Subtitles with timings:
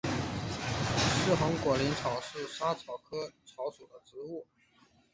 [0.97, 4.43] 似横果薹草是莎草科薹草属的植物。